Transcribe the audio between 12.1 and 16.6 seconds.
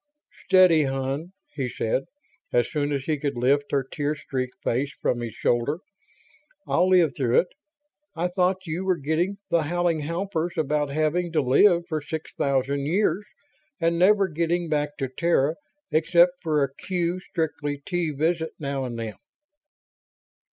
thousand years and never getting back to Terra except